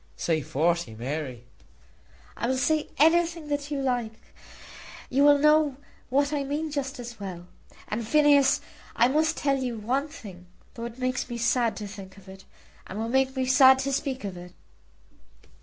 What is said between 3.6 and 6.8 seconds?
you like; you will know what I mean